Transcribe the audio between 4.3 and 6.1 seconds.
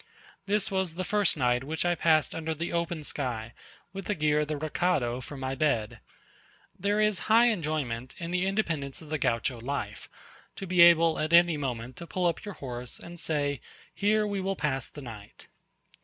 of the recado for my bed.